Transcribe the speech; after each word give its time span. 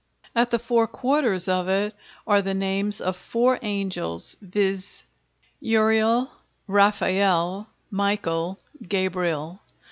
At 0.35 0.49
the 0.49 0.57
four 0.57 0.87
quarters 0.87 1.47
of 1.47 1.67
it 1.67 1.93
are 2.25 2.41
the 2.41 2.55
names 2.55 3.01
of 3.01 3.15
four 3.15 3.59
angels, 3.61 4.35
viz: 4.41 5.03
Uriel, 5.59 6.31
Raphael, 6.65 7.67
Michael, 7.91 8.59
Gabriel. 8.81 9.61